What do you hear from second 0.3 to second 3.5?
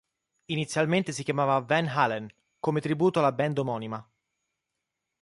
Inizialmente si chiamava "Van Halen" come tributo alla